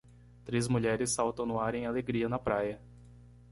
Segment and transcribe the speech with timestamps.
[0.43, 2.81] Três mulheres saltam no ar em alegria na praia.